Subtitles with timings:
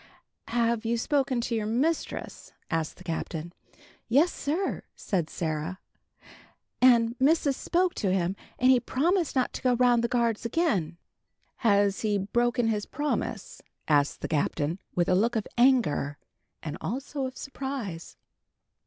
[0.47, 3.53] "Have you spoken to your mistress?" asked the Captain.
[4.09, 5.77] "Yes, sir," said Sarah.
[6.81, 10.97] "And missis spoke to him, and he promised not to go round the guards again."
[11.57, 16.17] "Has he broken his promise?" asked the Captain, with a look of anger,
[16.63, 18.17] and also of surprise.